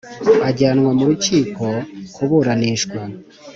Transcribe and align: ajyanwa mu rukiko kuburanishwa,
ajyanwa 0.49 0.91
mu 0.97 1.03
rukiko 1.09 1.65
kuburanishwa, 2.13 2.99